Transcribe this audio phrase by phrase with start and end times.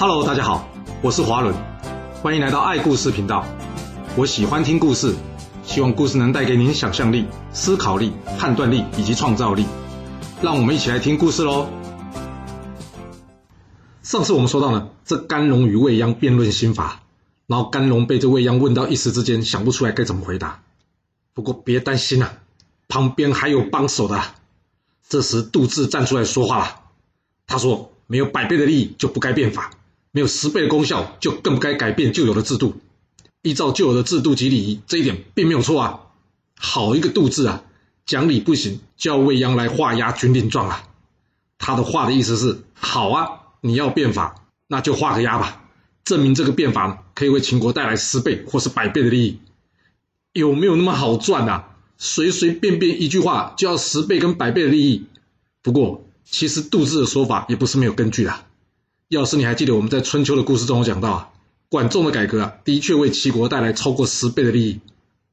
[0.00, 0.68] Hello，大家好，
[1.02, 1.52] 我是华伦，
[2.22, 3.44] 欢迎来到爱故事频道。
[4.16, 5.12] 我喜欢听故事，
[5.64, 9.66] 希望故事能带给您想象力、思考力、判断力以及创造力。
[10.40, 11.68] 让我们一起来听故事喽。
[14.04, 17.02] 上次我们说到呢，这甘龙与未央辩论心法，
[17.48, 20.62] 然后甘龙被这未央问到一时之间想不出来该怎么回答。
[21.34, 22.34] 不过别担心啊，
[22.86, 24.22] 旁边还有帮手的。
[25.08, 26.80] 这时杜志站出来说话了，
[27.48, 29.72] 他说：“没有百倍的利益就不该变法。”
[30.10, 32.74] 没有十倍的功效，就更不该改变旧有的制度。
[33.42, 36.00] 依照旧有的制度及礼仪，这一点并没有错啊。
[36.56, 37.62] 好一个杜字啊，
[38.04, 40.88] 讲理不行，叫未央来画押军令状啊。
[41.58, 43.28] 他的话的意思是：好啊，
[43.60, 45.64] 你要变法，那就画个押吧，
[46.04, 49.38] 证明这个变法可以为秦国带来十倍或是百倍的利益。
[50.32, 51.76] 有没有那么好赚啊？
[51.96, 55.06] 随随便便一句话就要十倍跟百倍的利益？
[55.62, 58.46] 不过，其实杜字的说法也不是没有根据的。
[59.08, 61.30] 要是你还记得我们在春秋的故事中有讲到啊，
[61.70, 64.80] 管仲的改革啊，的确为齐国带来超过十倍的利益。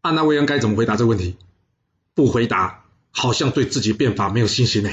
[0.01, 1.35] 按那未央该怎么回答这个问题？
[2.13, 4.91] 不回答，好像对自己变法没有信心呢。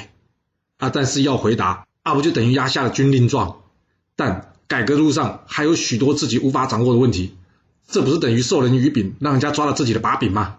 [0.79, 3.63] 啊，但是要回答，啊不就等于压下了军令状？
[4.17, 7.37] 但改革路上还有许多自己无法掌握的问题，
[7.87, 10.59] 这不是等于授人以柄，让人家抓了自己的把柄吗？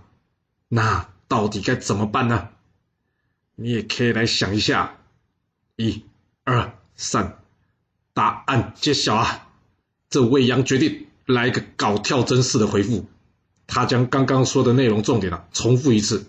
[0.69, 2.47] 那到底该怎么办呢？
[3.55, 4.95] 你也可以来想一下，
[5.75, 6.03] 一、
[6.45, 7.42] 二、三。
[8.13, 9.47] 答案揭晓啊！
[10.09, 13.07] 这未央决定来一个搞跳针式的回复。
[13.65, 16.27] 他将刚刚说的内容重点啊重复一次。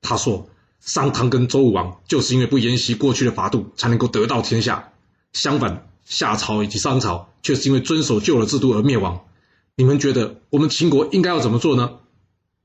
[0.00, 0.48] 他说：
[0.80, 4.92] 商汤跟周武王就是因为不沿袭过去的法度，才能够得到天下。
[5.32, 9.24] 相反，夏朝以及商朝却是因为遵守旧的制度而灭亡。
[9.74, 11.98] 你们觉得我们秦国应该要怎么做呢？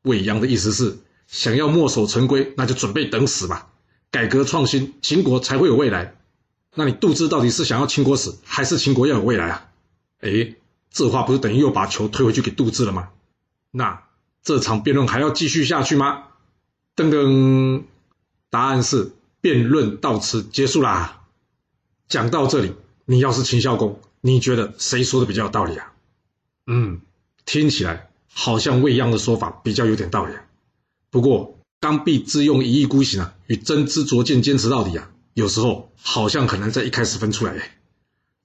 [0.04, 3.68] 未央的意思是，想要墨守成规，那就准备等死吧。
[4.12, 6.16] 改革创新，秦国才会有未来。
[6.74, 9.70] 那你杜之到底是想要秦国死，还是秦国要有未来啊？
[10.22, 10.56] 哎，
[10.90, 13.10] 这话不是等于又把球推回去给杜之了吗？
[13.72, 14.04] 那
[14.42, 16.24] 这场辩论还要继续下去吗？
[16.96, 17.84] 噔噔，
[18.50, 19.12] 答案是
[19.42, 21.24] 辩论到此结束啦。
[22.08, 22.74] 讲到这里，
[23.06, 25.94] 你要是秦孝公，你觉得谁说的比较有道理啊？
[26.68, 27.02] 嗯，
[27.46, 30.34] 听起来好像未央的说法比较有点道理。
[31.10, 35.10] 不过刚愎自用一意孤行啊，与真知灼见坚持到底啊。
[35.34, 37.78] 有时候好像很难在一开始分出来，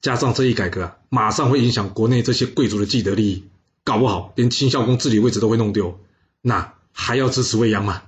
[0.01, 3.45] 加上这一改革啊，马上会影响国内这些贵族的既得利益，
[3.83, 5.99] 搞不好连秦孝公治理位置都会弄丢，
[6.43, 8.03] 那还要支持未央吗？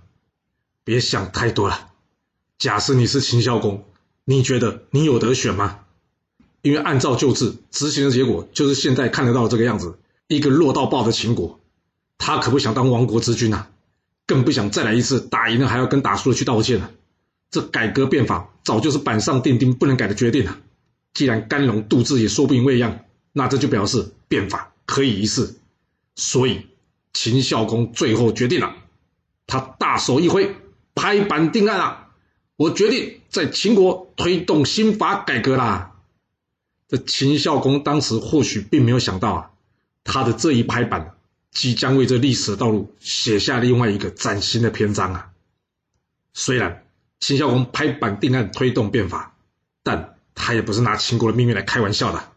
[0.84, 1.88] 别想太多了。
[2.58, 3.84] 假设你是秦孝公，
[4.24, 5.80] 你觉得你有得选吗？
[6.62, 11.60] 因为按照旧制执行的结果就是现在看得到这个样子，一个弱到爆的秦国，
[12.16, 13.66] 他可不想当亡国之君呐，
[14.26, 16.90] 更不想再来一次打赢了还要跟打输了去道歉了。
[17.50, 20.58] 这改革变法早就是板上钉钉不能改的决定了。
[21.14, 25.56] 既然甘龙杜志也说不赢未央，那这就表示变法可以一试。
[26.14, 26.66] 所以
[27.14, 28.76] 秦孝公最后决定了，
[29.46, 30.54] 他大手一挥，
[30.94, 32.08] 拍板定案了。
[32.56, 35.96] 我决定在秦国推动新法改革啦。
[36.86, 39.50] 这秦孝公当时或许并没有想到啊，
[40.04, 41.14] 他的这一拍板，
[41.50, 45.30] 即将为这历史的道路写下另外一个崭新的篇章啊。
[46.34, 46.84] 虽然。
[47.20, 49.34] 秦孝公拍板定案推动变法，
[49.82, 52.30] 但他也不是拿秦国的命运来开玩笑的。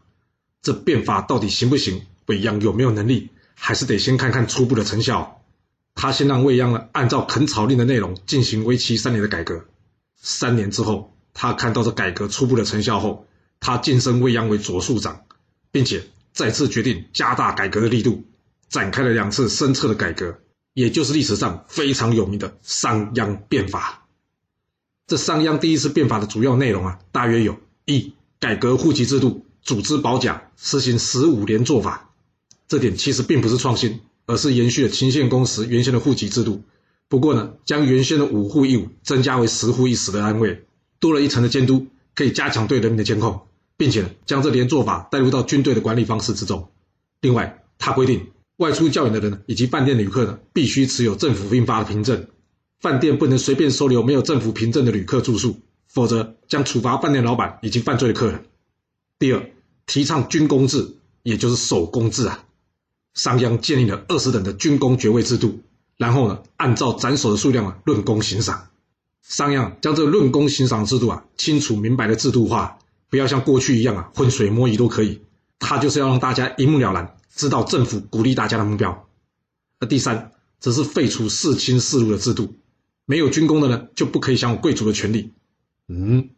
[0.62, 2.06] 这变法到底行不行？
[2.26, 3.30] 未央有没有能力？
[3.56, 5.42] 还是得先看看初步的成效。
[5.94, 9.66] 他先让未央呢按照垦草令的内容进行为期三年的改革。
[10.16, 13.28] 三年之后，他看到这改革初步的成效后，
[13.60, 15.26] 他晋升未央为左庶长，
[15.72, 18.24] 并且再次决定加大改革的力度，
[18.70, 20.40] 展开了两次深彻的改革，
[20.74, 24.01] 也就是历史上非常有名的商鞅变法。
[25.12, 32.12] 这商鞅第一次变法的主要内容啊，大约有：一、改革户籍制度，组织保甲，实行十五连做法。
[32.70, 36.64] 这点其实并不是创新，而是延续了秦献公时原先的户籍制度。
[37.10, 40.64] 不过呢，将原先的五户一伍增加为十户一室的单位，
[41.02, 43.42] 多了一层的监督，可以加强对人民的监控，
[43.76, 46.70] 并且将这连做法带入到军队的管理方式之中。
[47.20, 52.28] 另外，他规定外出教员的人以及饭店旅客呢，必须持有政府印发的凭证。
[52.82, 58.44] 饭店不能随便收留没有政府凭证的旅客住宿，否则将处罚饭店老板以及犯罪的客人。
[59.20, 59.52] 第二，
[59.86, 62.44] 提倡军功制，也就是守公制啊。
[63.14, 65.60] 商鞅建立了二十等的军功爵位制度，
[65.96, 68.70] 然后呢，按照斩首的数量啊论功行赏。
[69.22, 72.80] 商鞅将这个论功行赏制度啊清楚明白的制度化，
[73.12, 75.22] 不要像过去一样啊浑水摸鱼都可以。
[75.60, 79.08] 他就是要让大家一目了然，知道政府鼓励大家的目标。
[79.80, 82.56] 而第三，则是废除世卿世禄的制度。
[83.12, 85.34] 没有军功的呢，就不可以享有贵族的权利。
[85.90, 86.30] 嗯，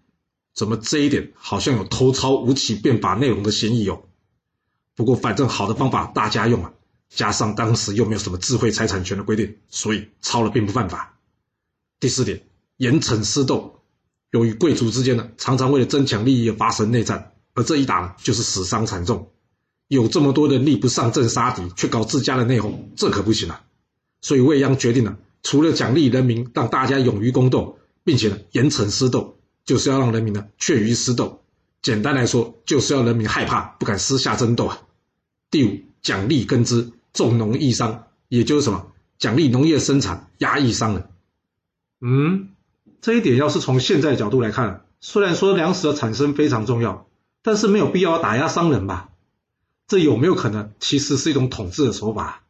[0.56, 4.06] 怎么这一点好像有偷抄吴起变法内容的嫌疑哦？
[4.96, 6.74] 不过反正好的方法大家用啊，
[7.12, 11.20] 加上当时又没有什么智慧财产权的规定，所以抄了并不犯法。
[12.00, 12.42] 第四点，
[12.78, 13.84] 严惩私斗。
[14.32, 19.30] 由于贵族之间呢，常常为了争抢利益而发生内战，而这一打呢，就是死伤惨重。
[19.90, 23.64] 有这么多人力不上阵杀敌，却搞自家的内讧，这可不行啊！
[24.22, 31.44] 所以未央决定了，除了奖励人民，让大家勇于宫斗，并且呢，严惩私斗，就是要让人民呢，怯于私斗。
[31.84, 34.80] 简单来说，就是要人民害怕，不敢私下争斗啊。
[35.52, 38.88] 第五，奖励耕织，重农抑商，也就是什么，
[39.20, 41.10] 奖励农业生产，压抑商人。
[42.02, 42.50] 嗯。
[43.02, 47.06] 这一点要是从现在角度来看，虽然说粮食的产生非常重要，
[47.42, 49.10] 但是没有必要打压商人吧？
[49.88, 52.44] 这有没有可能其实是一种统治的手法？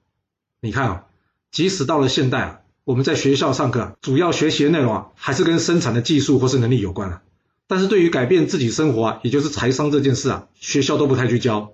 [0.62, 1.06] 你看啊，
[1.50, 7.22] 即使到了现代啊，我们在学校上课，主要学习的内容啊，还是跟生产的技术或是能力有关啊。
[7.66, 11.74] 但是对于改变自己生活啊，也就是财商这件事啊，学校都不太去教。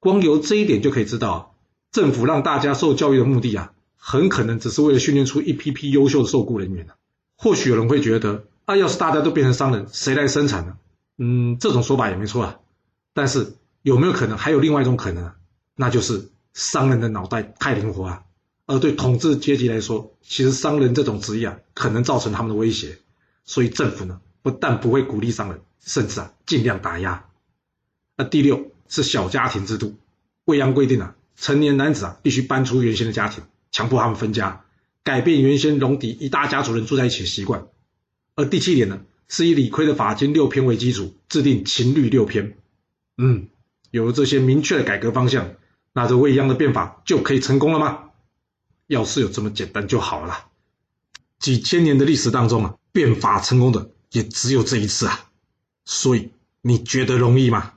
[0.00, 1.54] 光由这一点就可以知道，
[1.90, 6.88] 政府让大家受教育的目的啊，很可能只是为了训练出一批批优秀的受雇人员
[7.38, 10.76] 或许有人会觉得，啊，要是大家都变成商人，谁来生产呢？
[11.16, 12.58] 嗯，这种说法也没错啊。
[13.14, 15.32] 但是有没有可能还有另外一种可能？
[15.74, 18.22] 那就是商人的脑袋太灵活啊，
[18.66, 22.98] 而对统治阶级来说，其实商人这种职业啊，可能造成他们的威胁。
[23.44, 27.26] 所以政府呢，不但不会鼓励商人，甚至啊，尽量打压。
[28.16, 29.96] 那第六是小家庭制度，
[30.46, 34.64] 未央规定啊，成年男子啊，必须搬出原先的家庭，强迫他们分家。
[35.02, 37.66] 改变原先戎狄一大家族人住在一起的习惯，
[38.34, 42.56] 而第七点呢，是以李悝的法经六篇为基础，制定秦律六篇。
[43.18, 43.48] 嗯，
[43.90, 45.50] 有了这些明确的改革方向，
[45.92, 48.12] 那这未央的变法就可以成功了吗？
[48.86, 50.46] 要是有这么简单就好了。
[51.38, 55.30] 几千年的历史当中啊，变法成功的也只有这一次啊。
[55.84, 56.30] 所以
[56.62, 57.74] 你觉得容易吗？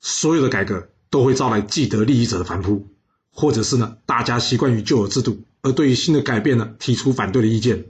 [0.00, 2.86] 所有的改革都会招来既得利益者的反扑，
[3.32, 5.42] 或者是呢，大家习惯于旧有制度。
[5.62, 7.86] 而对于新的改变呢，提出反对的意见，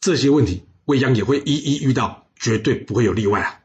[0.00, 3.60] 这些问题未央也会一一遇到，绝对不会有例外啊。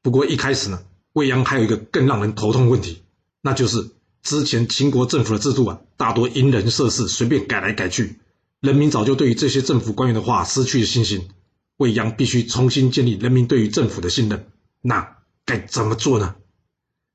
[0.00, 3.02] 不过一开始呢，未央还有一个更让人头痛的问题，
[3.42, 3.90] 那就是
[4.28, 8.18] 之前秦国政府的制度啊，大多因人设事，随便改来改去，
[8.60, 11.30] 人民早就对于这些政府官员的话失去了信心。
[11.78, 14.46] 未央必须重新建立人民对于政府的信任，
[14.82, 15.16] 那
[15.46, 16.34] 该怎么做呢？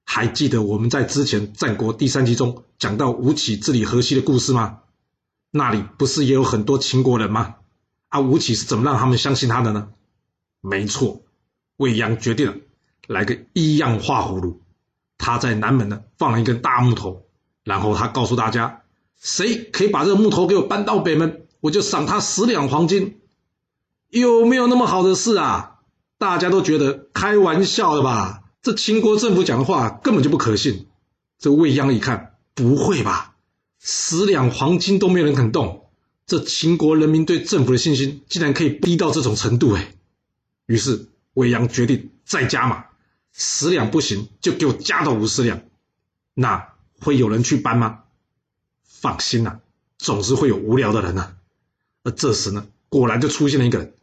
[0.05, 4.79] 还记得我们在之前战国第三集中讲到吴起治理河西的故事吗？
[5.51, 7.57] 那里不是也有很多秦国人吗？
[8.07, 9.89] 啊，吴起是怎么让他们相信他的呢？
[10.61, 11.21] 没错，
[11.77, 12.55] 魏阳决定了
[13.05, 14.62] 来个一样画葫芦。
[15.23, 17.25] 他在南门呢放了一根大木头，
[17.63, 18.81] 然后他告诉大家，
[19.21, 23.21] 谁可以把这个木头给我搬到北门，我就赏他十两黄金。
[24.09, 25.79] 有没有那么好的事啊？
[26.17, 28.43] 大家都觉得开玩笑的吧？
[28.61, 30.87] 这秦国政府讲的话根本就不可信。
[31.39, 33.35] 这魏央一看，不会吧？
[33.79, 35.87] 十两黄金都没有人肯动，
[36.27, 39.93] 这秦国人民对政府的信心竟然可以低到这种程度哎！
[40.65, 42.85] 于是魏央决定再加码，
[43.33, 45.61] 十两不行就给我加到五十两。
[46.33, 48.03] 那会有人去搬吗？
[48.85, 49.59] 放心呐，
[49.97, 51.35] 总是会有无聊的人呐。
[52.03, 53.93] 而这时呢，果然就出现了一个人，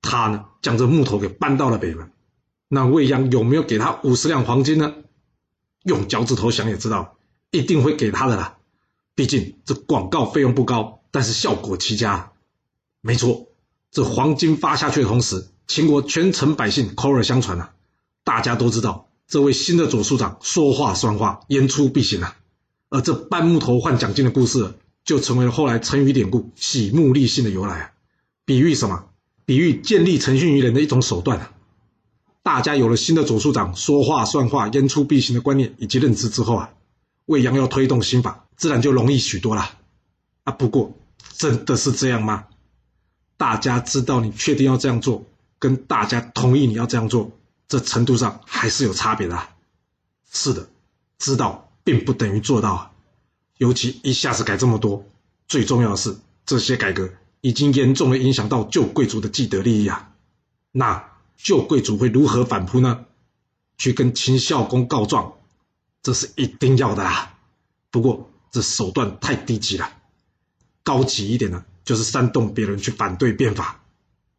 [0.00, 2.10] 他呢将这木头给搬到了北门。
[2.68, 4.94] 那魏阳有没有给他五十两黄金呢？
[5.84, 7.16] 用脚趾头想也知道，
[7.50, 8.56] 一定会给他的啦。
[9.14, 12.32] 毕竟这广告费用不高，但是效果奇佳。
[13.00, 13.46] 没错，
[13.92, 17.74] 这黄金发下去的同时，秦国全城百姓口耳相传啊，
[18.26, 22.36] 大家都知道这位新的左庶长说话算话，言出必行啊。
[22.88, 27.92] 而这搬木头换奖金的故事，就成为了后来成语典故“喜木立信”的由来啊。
[28.44, 29.04] 比喻什么？
[29.44, 31.52] 比喻建立诚信于人的一种手段啊。
[32.42, 36.70] 大家有了新的左庶长说话算话、言出必行的观念以及认知之后啊。
[37.26, 39.70] 魏阳要推动新法，自然就容易许多了。
[40.42, 40.92] 啊，不过
[41.36, 42.46] 真的是这样吗？
[43.36, 45.24] 大家知道你确定要这样做，
[45.60, 47.30] 跟大家同意你要这样做，
[47.68, 49.48] 这程度上还是有差别的。
[50.30, 50.68] 是的，
[51.18, 52.94] 知道并不等于做到。
[53.56, 55.06] 尤其一下子改这么多，
[55.48, 60.12] 最重要的是这些改革已经严重的影响到旧贵族的既得利益啊。
[60.72, 63.06] 那旧贵族会如何反扑呢？
[63.78, 65.34] 去跟秦孝公告状？
[66.02, 67.38] 这是一定要的啊！
[67.90, 69.90] 不过这手段太低级了，
[70.82, 73.82] 高级一点呢，就是煽动别人去反对变法。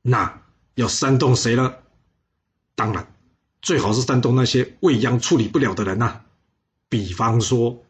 [0.02, 0.42] 那
[0.76, 1.74] 要煽动谁呢？
[2.76, 3.12] 当然，
[3.62, 6.22] 最好是煽动那些未央处理不了的人呐。
[6.90, 7.84] 比方说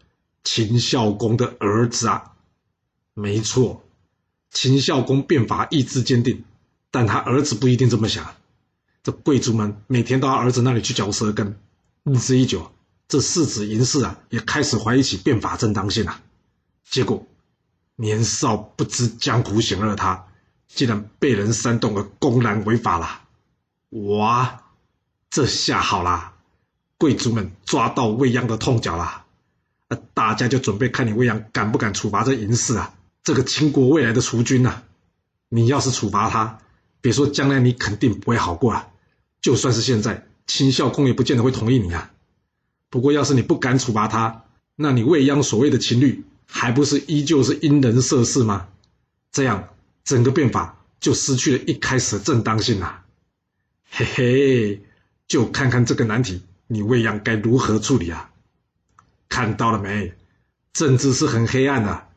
[0.43, 2.33] 秦孝公的儿子啊，
[3.13, 3.83] 没错，
[4.50, 6.43] 秦孝公变法意志坚定，
[6.89, 8.36] 但他儿子不一定这么想。
[9.03, 11.57] 这贵族们每天到他儿子那里去嚼舌根，
[12.03, 12.71] 日子一久。
[13.07, 16.21] 这世子嬴氏啊也开始怀疑起变法正当性啊。
[16.83, 17.25] 结果
[17.95, 20.27] 年少不知江湖险恶的他，
[20.67, 23.21] 竟然被人煽动而公然违法了。
[23.91, 24.62] 哇，
[25.29, 26.34] 这下好啦，
[26.98, 29.25] 贵族们抓到未央的痛脚啦！
[29.89, 32.93] 那大家就准备看你未央敢不敢处罚这嬴氏啊，
[33.24, 34.84] 这个秦国未来的储君呐！
[35.50, 36.60] 你要是处罚他，
[37.01, 38.89] 别说将来你肯定不会好过啊，
[39.41, 40.27] 就算是现在。
[40.48, 42.10] 秦孝公也不见得会同意你啊。
[42.89, 44.46] 不过，要是你不敢处罚他，
[44.77, 48.69] 那你未央所谓的情律，还不是依旧是因人设事吗？
[49.29, 49.67] 这样，
[50.05, 53.03] 整个变法就失去了一开始的正当性啦。
[53.89, 54.81] 嘿嘿，
[55.27, 58.31] 就看看这个难题，你未央该如何处理啊？
[59.29, 60.13] 看到了没？
[60.74, 62.07] 政治是很黑暗的，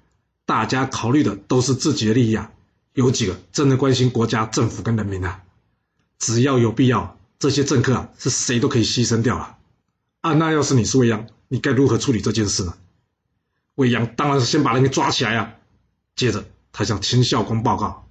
[0.46, 2.52] 大家考虑的都是自己的利益啊，
[2.94, 5.42] 有几个真的关心国家、政府跟人民啊？
[6.18, 7.16] 只要有必要。
[7.38, 9.56] 这些政客啊，是谁都可以牺牲掉啊！
[10.20, 12.74] 啊，那要是你是未央，你该如何处理这件事呢？
[13.76, 15.54] 未央当然是先把人给抓起来啊，
[16.14, 18.06] 接着他向秦孝公报告。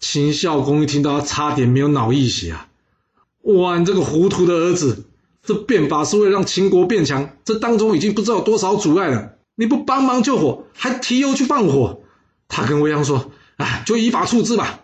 [0.00, 2.68] 秦孝公一听到，差点没有脑溢血啊！
[3.42, 5.04] 哇，你这个糊涂的儿子，
[5.42, 12.00] 这变法是为了让秦国变强，这当中已经不知道多少阻碍了，你不帮忙救火，还提油去放火。
[12.48, 14.80] 他跟未央说：“哎，就依法处置吧。”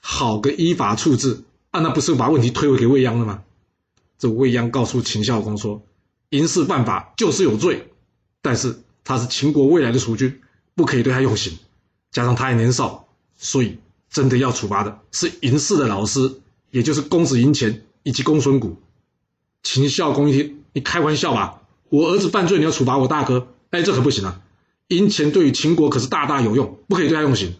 [0.00, 1.42] 好个依法处置！
[1.70, 3.42] 啊，那不是把问题推诿给未央了吗？
[4.18, 5.82] 这未央告诉秦孝公说
[6.30, 7.88] ：“嬴氏犯法就是有罪，
[8.40, 10.40] 但是他是秦国未来的储君，
[10.74, 11.58] 不可以对他用刑。
[12.10, 13.78] 加上他还年少，所以
[14.10, 18.74] 真的要处罚的是嬴氏的老师，也就是公子嬴虔以及公孙贾。”
[19.62, 21.60] 秦孝公一听，你开玩笑吧？
[21.90, 23.48] 我儿子犯罪，你要处罚我大哥？
[23.68, 24.40] 哎，这可不行啊！
[24.86, 27.56] 银钱对于秦国可是大大有用，不可以对他用刑。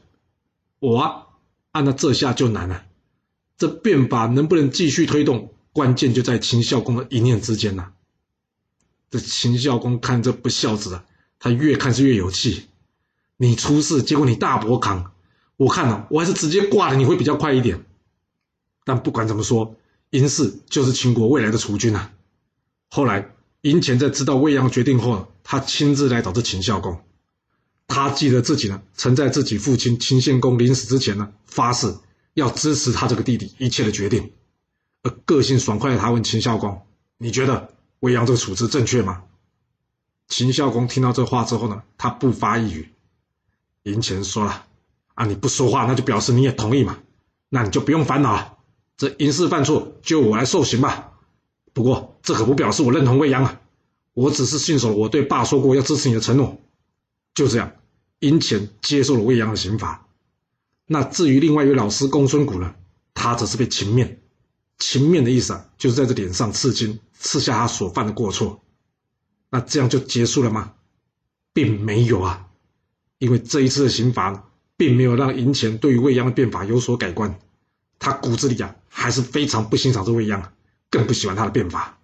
[0.79, 1.27] 我啊，
[1.73, 2.87] 按那这下就难了。
[3.59, 7.93] 这变法能不能继续推动，关键就在秦孝公的一念之间呐。
[9.11, 11.05] 这秦孝公看这不孝子啊，
[11.39, 12.69] 他越看是越有气。
[13.37, 15.13] 你出事，结果你大伯扛，
[15.59, 17.85] 我看了，我还是直接挂了，你会比较快一点。
[18.85, 19.75] 但不管怎么说，
[20.11, 22.13] 嬴氏就是秦国未来的储君啊。
[22.89, 27.01] 后来嬴虔在知道未央决定后，他亲自来找这秦孝公。
[27.87, 31.95] 他记得自己呢，曾在自己父亲秦献公临死之前呢，发誓。
[32.35, 34.31] 要支持他这个弟弟一切的决定，
[35.03, 36.83] 而个性爽快的他问秦孝公
[37.19, 39.25] ：“你觉得未央这个处置正确吗？”
[40.29, 42.91] 秦孝公听到这话之后呢，他不发一语。
[43.83, 44.67] 嬴虔说了
[45.15, 46.99] ：“啊，你不说话，那就表示你也同意嘛，
[47.49, 48.58] 那你就不用烦恼了，
[48.99, 51.13] 这嬴氏犯错就我来受刑吧。
[51.73, 53.61] 不过这可不表示我认同未央啊，
[54.13, 56.61] 我只是信守我对爸说过要支持你的承诺。”
[57.33, 57.73] 就这样，
[58.19, 60.09] 嬴虔接受了未央的刑罚。
[60.87, 62.75] 那至于另外一位老师公孙贾呢，
[63.15, 64.21] 他则是被擒面。
[64.79, 68.61] 擒面的意思啊，就是在这脸上刺青，刺下他所犯的过错。
[69.51, 70.73] 那这样就结束了吗？
[71.53, 72.49] 并没有啊，
[73.19, 77.39] 因为这一次的刑罚，并没有让嬴虔对于未央的变法有所改观。
[77.99, 80.53] 他骨子里啊，还是非常不欣赏这未央，
[80.91, 81.99] 更不喜欢他的变法。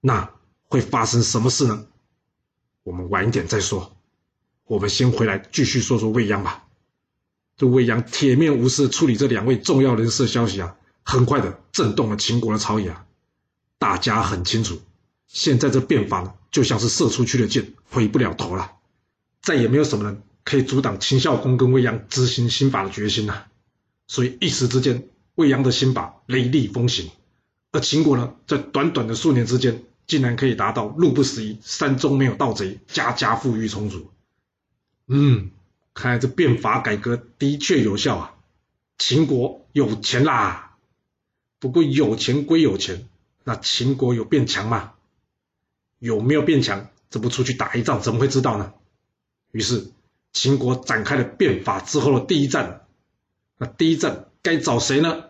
[0.00, 0.30] 那
[0.64, 1.86] 会发生什么事呢？
[2.82, 3.96] 我们晚一点再说。
[4.64, 6.64] 我们先回来继续说说未央吧。
[7.56, 13.06] 这魏阳铁面无私处理这两位重要人士的消息啊，很快的震动了秦国的朝野啊。
[13.78, 14.80] 大家很清楚，
[15.28, 18.72] 现在这变法呢，就像是射出去的箭，回不了头了，
[19.42, 23.48] 再也没有什么人可以阻挡秦孝公跟魏阳执行新法的决心了。
[24.06, 25.08] 所以一时之间，
[25.42, 27.10] 魏阳的新法雷厉风行，
[27.72, 34.10] 而秦国呢，在短短的数年之间，竟然可以达到路不拾遗、山中没有盗贼、家家富裕充足。
[35.08, 35.50] 嗯。
[35.94, 38.34] 看来这变法改革的确有效啊！
[38.96, 40.78] 秦国有钱啦。
[41.58, 43.06] 不过有钱归有钱，
[43.44, 44.94] 那秦国有变强吗？
[45.98, 46.88] 有没有变强？
[47.10, 48.72] 这不出去打一仗，怎么会知道呢？
[49.50, 49.90] 于是
[50.32, 52.86] 秦国展开了变法之后的第一战。
[53.58, 55.26] 那第一战该找谁呢？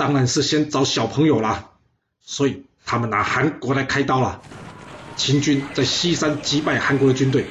[0.00, 1.72] 当然是先找小朋友啦。
[2.22, 4.40] 所以他们拿韩国来开刀了。
[5.16, 7.44] 秦军在西山击败韩国的军队，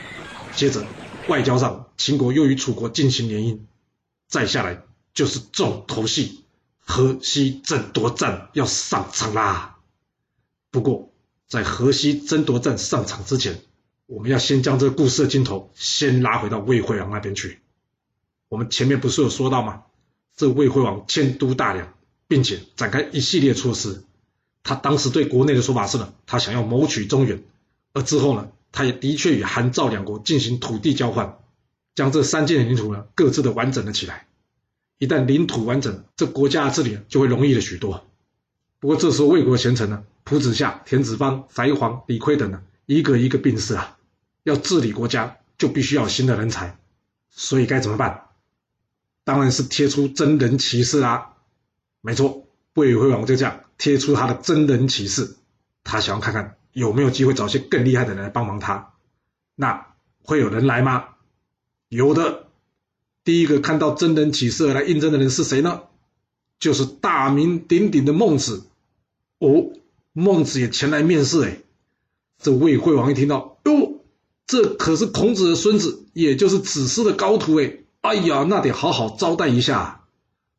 [0.55, 0.83] 接着。
[1.27, 3.59] 外交上，秦国又与楚国进行联姻，
[4.27, 4.81] 再下来
[5.13, 6.43] 就是重头戏——
[6.83, 9.77] 河西争夺战要上场啦。
[10.71, 11.11] 不过，
[11.47, 13.61] 在河西争夺战上场之前，
[14.07, 17.59] 我们要先将这个故事的镜头先拉回到魏惠王那边去。
[18.47, 19.83] 我们前面不是有说到吗？
[20.35, 21.93] 这魏惠王迁都大梁，
[22.29, 24.05] 并且展开一系列措施。
[24.63, 27.43] 他当时对国内的说法是呢，他想要谋取中原，
[27.91, 28.49] 而之后呢？
[28.71, 31.39] 他也的确与韩赵两国进行土地交换，
[31.95, 34.27] 将这三件领土呢各自的完整了起来。
[34.99, 38.05] 一旦领土完整，这国家的治理就会容易了许多。
[38.79, 43.97] 不过这时候魏国贤臣呢，蒲子夏、田子方、翟璜、李悝等呢，一个一个病逝啊，
[44.43, 46.77] 要治理国家就必须要新的人才，
[47.31, 48.25] 所以该怎么办？
[49.23, 51.33] 当然是贴出真人骑士啦。
[52.01, 55.35] 没错，魏惠王就这样贴出他的真人骑士，
[55.83, 58.93] 他想要看看有没有机会找些更厉害的人来帮忙他。
[59.55, 59.87] 那
[60.23, 61.05] 会有人来吗？
[61.89, 62.47] 有的。
[63.25, 65.81] 第一个看到真人启示来应征的人是谁呢？
[66.57, 68.63] 就是大名鼎鼎的孟子。
[69.39, 69.71] 哦，
[70.13, 71.43] 孟子也前来面试。
[71.43, 71.59] 哎，
[72.41, 74.01] 这魏惠王一听到，哟，
[74.47, 77.59] 这可是孔子的孙子，也就是子思的高徒。
[77.59, 79.98] 哎，哎呀，那得好好招待一下。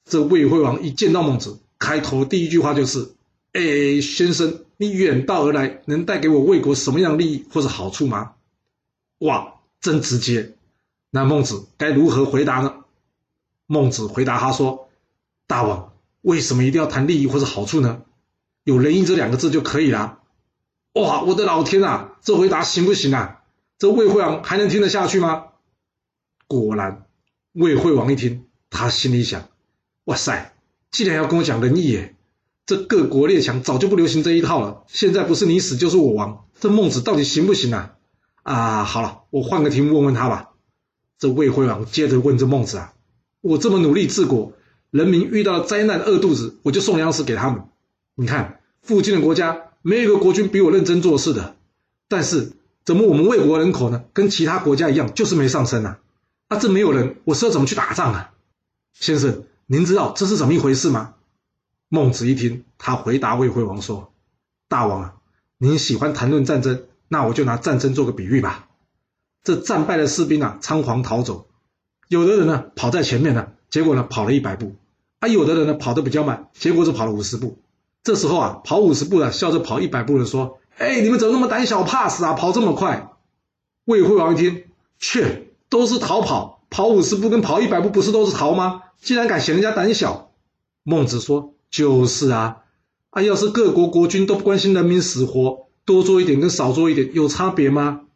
[0.05, 3.15] 这魏惠王一见到孟子，开头第一句话就是
[3.53, 8.33] ：“哎，先生，你远道而来，能带给我魏国什么样利益或者好处吗？”
[9.19, 10.55] 哇，真直接。
[11.11, 12.85] 那孟子该如何回答呢？
[13.67, 14.89] 孟子回答他说
[15.47, 15.93] ：“大王，
[16.23, 18.03] 为什么一定要谈利益或者好处呢？
[18.65, 20.19] 有仁义这两个字就可以了。”
[20.95, 23.43] 哇，我的老天啊，这回答行不行啊？
[23.79, 25.47] 这魏惠王还能听得下去吗？
[26.47, 27.07] 果然，
[27.53, 29.49] 魏惠王一听，他心里想
[30.05, 30.55] ：“哇塞，
[30.91, 32.17] 既然要跟我讲仁义，耶，
[32.67, 34.85] 这各国列强早就不流行这一套了。
[34.89, 37.95] 现在不是你死就是我亡，这孟子到底行不行啊？”
[38.43, 40.51] 啊，好了，我换个题目问问他吧。
[41.19, 42.95] 这魏惠王接着问这孟子啊
[43.43, 44.55] ：“我这么努力治国，
[44.91, 47.65] 人民遇到灾难饿肚子，我就送粮食给他们。
[48.15, 51.55] 你看附近的国家没有一个国君比我认真做事的，
[52.09, 52.53] 但是
[52.85, 55.99] 怎么我们魏国人口呢，跟其他国家一样，就是没上升啊？
[56.49, 58.33] 啊，这没有人，我是要怎么去打仗啊？
[58.95, 61.15] 先生，您知道这是怎么一回事吗？”
[61.89, 64.13] 孟子一听，他回答魏惠王说
[64.67, 65.15] ：“大王啊，
[65.59, 68.69] 您喜欢谈论战争，那我就拿战争做个比喻吧。”
[69.45, 71.47] 这战败的士兵啊，仓皇逃走，
[72.09, 74.75] 有的人呢跑在前面呢，结果呢跑了一百步，
[75.21, 77.63] 啊，有的人呢跑得比较慢，结果只跑了五十步。
[78.03, 82.33] 这时候啊，跑五十步的笑着跑一百步的说：“哎，你们怎么那么胆小怕死啊？
[82.33, 83.13] 跑这么快！”
[83.87, 84.65] 魏惠王一听，
[84.99, 88.85] 切，都是逃跑，跑五十步跟跑一百步不是都是逃吗？
[89.01, 90.33] 竟然敢嫌人家胆小。
[90.83, 92.63] 孟子说：“就是啊，
[93.11, 98.07] 啊，要是各国国君都不关心人民死活，多做一点跟少做一点有差别吗？”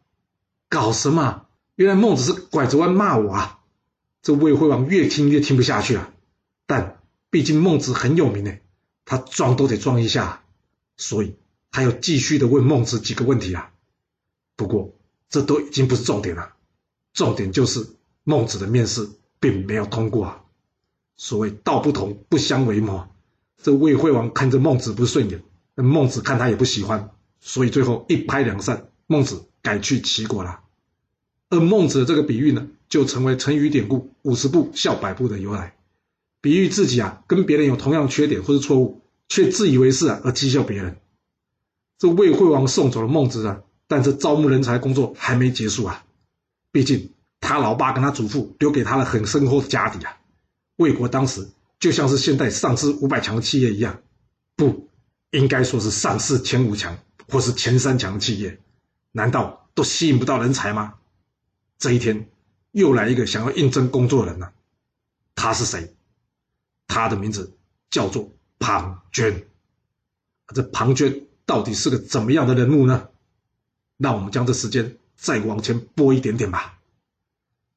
[0.69, 1.45] 搞什么？
[1.75, 3.59] 原来孟子是拐着弯骂我啊！
[4.21, 6.13] 这魏惠王越听越听不下去啊。
[6.65, 8.51] 但毕竟孟子很有名呢，
[9.03, 10.43] 他装都得装一下，
[10.97, 11.35] 所以
[11.71, 13.71] 他又继续的问孟子几个问题啊。
[14.55, 14.95] 不过
[15.29, 16.53] 这都已经不是重点了，
[17.13, 17.85] 重点就是
[18.25, 19.09] 孟子的面试
[19.39, 20.43] 并没有通过啊。
[21.15, 23.07] 所谓道不同不相为谋，
[23.63, 25.41] 这魏惠王看着孟子不顺眼，
[25.75, 29.45] 那孟子看他也不喜欢，所以最后一拍两散，孟子。
[29.65, 30.59] 改去齐国了，
[31.49, 35.75] 而孟子的这个比喻呢，就成为成语典故“五十步笑百步”的由来，
[36.39, 40.97] 比喻自己啊跟别人有同样缺点或是错误，却自以为是啊而讥笑别人。
[41.97, 46.05] 这魏惠王送走了孟子啊，但这招募人才工作还没结束啊，
[46.71, 47.09] 毕竟
[47.45, 50.17] 他老爸跟他祖父留给他了很深厚的家底啊。
[50.77, 51.47] 魏国当时
[51.79, 54.01] 就像是现在上市五百强的企业一样，
[54.55, 54.89] 不
[55.29, 56.97] 应该说是上市前五强
[57.29, 58.59] 或是前三强的企业。
[59.11, 60.95] 难道都吸引不到人才吗？
[61.77, 62.27] 这一天
[62.71, 64.51] 又来一个想要应征工作的人了，
[65.35, 65.93] 他是谁？
[66.87, 67.53] 他的名字
[67.91, 69.43] 叫做庞涓。
[70.47, 73.09] 这庞涓到底是个怎么样的人物呢？
[73.97, 76.74] 让我们将这时间再往前拨一点点吧。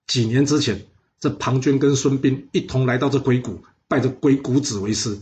[0.09, 0.87] 几年之前，
[1.21, 5.21] 这庞涓跟孙膑一同来到这鬼谷，拜着鬼谷子为师。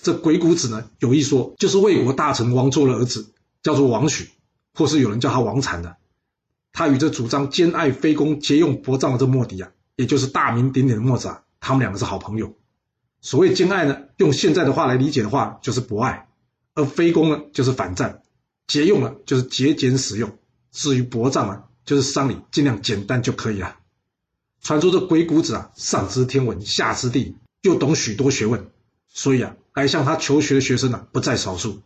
[0.00, 3.26] 这鬼谷子呢，有一说就是魏国大臣王祚的儿子，
[3.62, 4.30] 叫做王许。
[4.76, 5.96] 或是有人叫他王禅的，
[6.72, 12.56] 他与这主张兼爱非攻、节用薄葬的这莫迪啊，也就是大名鼎鼎的墨子啊，他们两个是好朋友。
[13.20, 16.26] 所谓兼爱呢，用现在的话来理解的话，就是博爱；
[16.74, 18.20] 而非攻呢，就是反战；
[18.66, 20.28] 节用呢，就是节俭使用；
[20.72, 23.76] 至于薄葬啊，就是丧礼尽量简单就可以了。
[24.64, 28.66] 传说这鬼谷子啊，上知天文，下知地理，又懂许多学问，
[29.08, 31.80] 所以啊，来向他求学的学生呢，不在少数。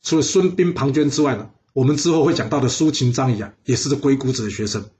[0.00, 1.50] 除了孙膑、庞涓之外呢。
[1.74, 4.90] 我们之后会讲到的苏秦、张仪啊，也是这鬼谷子的学生。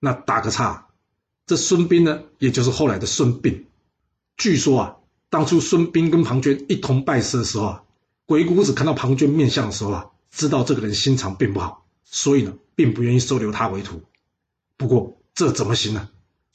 [0.00, 0.88] 那打个岔，
[1.46, 3.66] 这孙膑呢，也就是后来的孙膑。
[4.36, 4.96] 据说啊，
[5.30, 7.82] 当初孙膑跟庞涓一同拜师的时候啊，
[8.26, 14.02] 鬼谷子看到庞涓面相的时候啊，知道这个人心肠并不好，所以呢，并不愿意收留他为徒。
[14.76, 16.08] 不过这怎么行呢？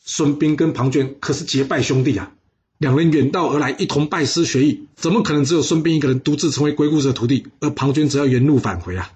[0.05, 2.33] 孙膑跟庞涓可是结拜兄弟啊，
[2.77, 9.13] 两人远道而来，一同拜师学艺，怎么可能只有孙膑一个人独自成为鬼谷子的徒弟，而庞涓只要原路返回啊？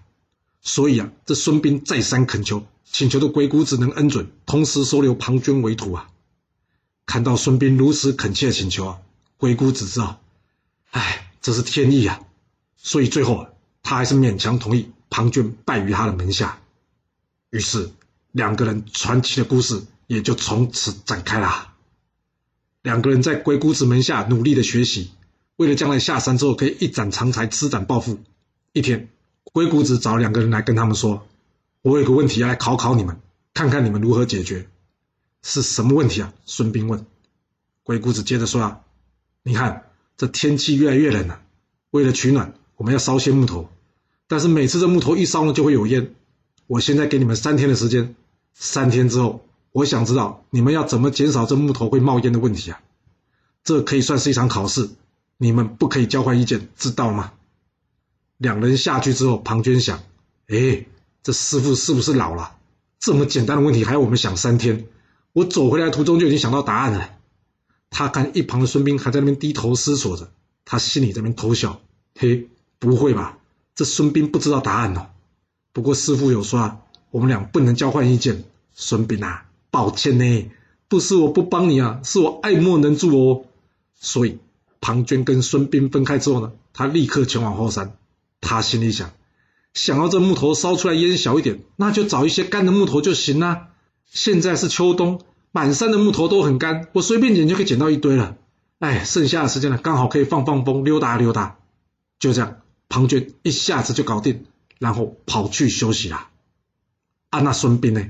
[0.62, 6.10] 所以啊，这孙膑再三恳求，请求的鬼谷子能恩准，同时收留庞涓为徒啊。
[7.06, 8.98] 看到孙膑如此恳切的请求啊，
[9.36, 10.22] 鬼谷子知道，
[10.92, 12.22] 哎，这是天意啊。
[12.78, 13.50] 所以最后啊，
[13.84, 16.62] 他还是勉强同意庞涓拜于他的门下。
[17.50, 17.92] 于是
[18.32, 21.76] 两个人传奇的故事也就从此展开啦。
[22.82, 25.12] 两个人在鬼谷子门下努力的学习，
[25.58, 28.20] 为了将来下山之后可以一展长才、施展抱负。
[28.72, 29.10] 一天，
[29.44, 31.28] 鬼谷子找两个人来跟他们说
[31.84, 33.20] ：“我有个问题要来考考你们，
[33.54, 34.68] 看看你们如何解决。”
[35.44, 36.34] 是什么问题啊？
[36.46, 37.06] 孙膑问。
[37.84, 38.82] 鬼谷子接着说：“啊，
[39.44, 39.84] 你看
[40.18, 41.42] 这天气越来越冷了，
[41.92, 43.70] 为了取暖，我们要烧些木头。
[44.28, 46.14] 但是每次这木头一烧呢，就会有烟。
[46.68, 48.16] 我现在给你们三天的时间，
[48.54, 49.47] 三天之后，
[49.78, 52.82] 我想知道你们要怎么减少这木头会冒烟的问题啊？
[53.64, 54.90] 这可以算是一场考试，
[55.38, 57.34] 你们不可以交换意见，知道吗？”
[58.38, 60.00] 两人下去之后，庞涓想
[60.50, 60.88] ：“哎，
[61.22, 62.56] 这师傅是不是老了？
[62.98, 64.88] 这么简单的问题还要我们想三天？
[65.32, 67.12] 我走回来途中就已经想到答案了。”
[67.92, 70.32] 他看一旁的孙膑还在那边低头思索着，
[70.66, 71.82] 他心里在那边偷笑
[72.18, 73.38] ：“嘿，不会吧？
[73.76, 75.06] 这孙膑不知道答案哦。
[75.72, 76.80] 不过师傅有说啊，
[77.12, 78.44] 我们俩不能交换意见。
[78.74, 79.47] 孙膑啊，
[79.78, 80.50] 抱歉呢，
[80.88, 83.46] 不是我不帮你啊，是我爱莫能助哦。
[83.94, 84.40] 所以
[84.82, 87.96] 庞涓跟孙膑分开之后呢，他立刻前往后山。
[88.42, 89.12] 他心里想：
[89.76, 93.68] 想要这木头烧出来烟小一点，那就找一些干的木头就行了。
[94.08, 98.36] 现在是秋冬。”满山的木头都很干，我随便捡就可以捡到一堆了。
[98.80, 101.58] 哎，剩下的时间呢，刚好可以放放风、溜达溜达。
[102.20, 104.46] 就这样，庞涓一下子就搞定，
[104.80, 106.28] 然后跑去休息了。
[107.30, 108.08] 啊，那孙膑呢？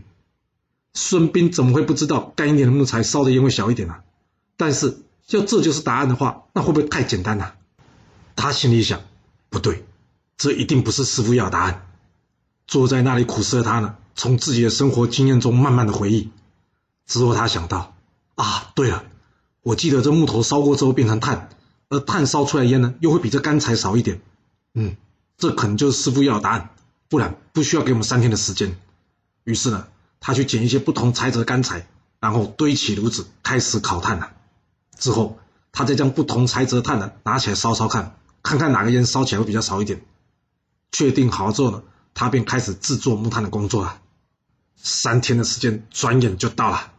[1.00, 3.98] 孙膑怎么会不知道干一点的木材烧的烟会小一点呢？
[4.58, 7.54] 但是，要这就是答案的话，那会不会太简单了？
[8.36, 9.02] 他心里想：
[9.50, 9.86] 不对，
[10.38, 11.86] 这一定不是师傅要的答案。
[12.66, 16.32] 坐在那里苦思的他呢，从自己的生活经验中慢慢的回忆。
[17.06, 17.96] 之后他想到，
[18.34, 19.04] 啊，对了，
[19.62, 21.50] 我记得这木头烧过之后变成炭，
[21.90, 24.20] 而炭烧出来烟呢，又会比这干柴少一点。
[24.74, 24.98] 嗯，
[25.38, 26.72] 这可能就是师傅要的答案，
[27.08, 28.76] 不然不需要给我们三天的时间。
[29.44, 29.88] 于是呢，
[30.20, 31.88] 他去捡一些不同材质的干柴，
[32.20, 34.32] 然后堆起炉子，开始烤炭了。
[34.98, 35.38] 之后，
[35.72, 40.06] 他再将不同材质的炭呢拿起来烧烧看，看看哪个烟烧起来会比较少一点。
[40.92, 44.02] 确定好了之后呢，他便开始制作木炭的工作了。
[44.76, 46.94] 三天的时间转眼就到了。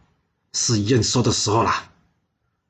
[0.51, 1.91] 是验收的时候啦。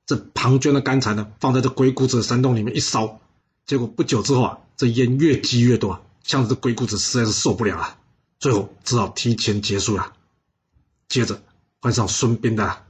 [0.05, 3.21] 这庞涓的干柴呢，放在这鬼谷子的山洞里面一烧，
[3.65, 7.97] 结果不久之后啊，这烟越积越多，像这鬼谷子实在是受不了了，
[8.38, 10.12] 最后只好提前结束了。
[11.09, 11.41] 接着
[11.81, 12.85] 换上孙膑的，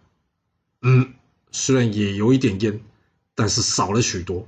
[0.81, 1.13] 嗯，
[1.51, 2.81] 虽然也有一点烟，
[3.33, 4.45] 但是少了许多。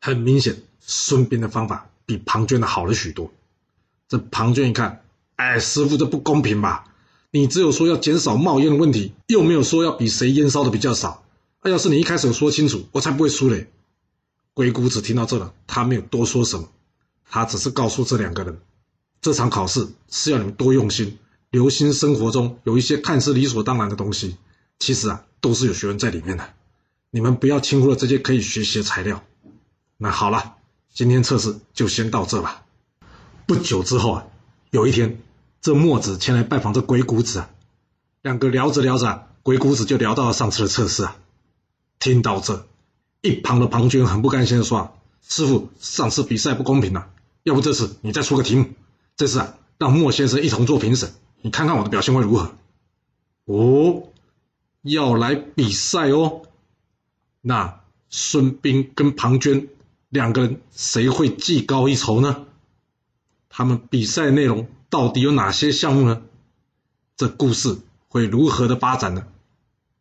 [0.00, 3.32] 很明显，孙膑的方法比庞涓的好了许多。
[4.06, 5.04] 这庞涓一看，
[5.36, 6.86] 哎，师傅这不公平吧？
[7.30, 11.24] 你只有说要减少冒烟的问题，又没有说要比谁烟烧的比较少。
[11.62, 13.70] 那要是你一开始说清楚，我才不会输嘞。
[14.52, 16.68] 鬼谷子听到这了，他没有多说什么，
[17.24, 18.60] 他只是告诉这两个人，
[19.22, 21.18] 这场考试是要你们多用心，
[21.50, 24.36] 留心生活中有一些看似理所当然的东西，
[24.78, 26.54] 其实啊都是有学问在里面的。
[27.10, 29.24] 你们不要轻忽了这些可以学习的材料。
[29.96, 30.54] 那好了，
[30.94, 32.64] 今天测试就先到这吧。
[33.46, 34.26] 不久之后啊，
[34.70, 35.20] 有一天。
[35.62, 37.50] 这墨子前来拜访这鬼谷子啊，
[38.22, 41.18] 两个聊着聊着，鬼谷子就聊到了上次的测试啊。
[41.98, 42.66] 听到这，
[43.20, 47.10] 一旁的庞涓很不甘心的说：“师傅，上次比赛不公平啊，
[47.42, 48.70] 要不这次你再出个题目，
[49.18, 52.52] 这次啊让莫先生一同做评审，你看看我的表现会如何？”
[53.46, 54.04] 哦，
[54.82, 56.42] 要来比赛哦，
[57.40, 59.68] 那孙膑跟庞涓
[60.08, 62.46] 两个人谁会技高一筹呢？
[63.48, 64.68] 他们比赛内容。
[64.90, 66.20] 到底有哪些项目呢？
[67.16, 69.24] 这故事会如何的发展呢？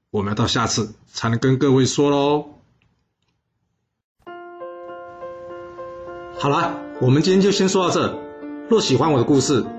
[0.09, 2.55] 我们要到下次才能跟各位说喽。
[6.39, 8.19] 好了，我们今天就先说到这。
[8.67, 9.63] 若喜欢我的故事，